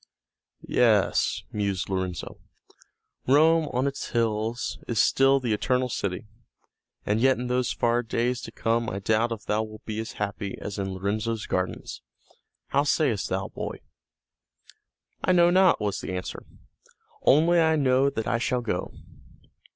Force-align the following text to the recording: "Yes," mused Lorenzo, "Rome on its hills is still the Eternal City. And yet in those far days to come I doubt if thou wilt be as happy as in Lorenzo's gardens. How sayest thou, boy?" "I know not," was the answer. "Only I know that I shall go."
"Yes," 0.67 1.43
mused 1.51 1.87
Lorenzo, 1.87 2.39
"Rome 3.27 3.67
on 3.71 3.85
its 3.85 4.09
hills 4.09 4.79
is 4.87 4.99
still 4.99 5.39
the 5.39 5.53
Eternal 5.53 5.89
City. 5.89 6.25
And 7.05 7.21
yet 7.21 7.37
in 7.37 7.45
those 7.45 7.71
far 7.71 8.01
days 8.01 8.41
to 8.41 8.51
come 8.51 8.89
I 8.89 8.97
doubt 8.97 9.31
if 9.31 9.45
thou 9.45 9.61
wilt 9.61 9.85
be 9.85 9.99
as 9.99 10.13
happy 10.13 10.57
as 10.59 10.79
in 10.79 10.95
Lorenzo's 10.95 11.45
gardens. 11.45 12.01
How 12.69 12.81
sayest 12.81 13.29
thou, 13.29 13.49
boy?" 13.49 13.81
"I 15.23 15.33
know 15.33 15.51
not," 15.51 15.79
was 15.79 15.99
the 15.99 16.13
answer. 16.15 16.47
"Only 17.21 17.59
I 17.59 17.75
know 17.75 18.09
that 18.09 18.25
I 18.25 18.39
shall 18.39 18.61
go." 18.61 18.95